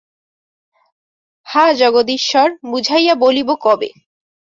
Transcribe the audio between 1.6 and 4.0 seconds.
জগদীশ্বর, বুঝাইয়া বলিব কবে?